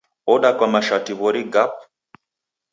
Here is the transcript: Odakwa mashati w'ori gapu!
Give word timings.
Odakwa 0.33 0.65
mashati 0.73 1.11
w'ori 1.19 1.41
gapu! 1.53 1.83